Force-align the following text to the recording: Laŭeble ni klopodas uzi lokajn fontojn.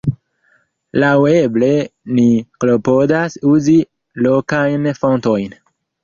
Laŭeble 1.01 1.67
ni 2.19 2.25
klopodas 2.65 3.35
uzi 3.51 3.75
lokajn 4.27 4.89
fontojn. 5.01 5.55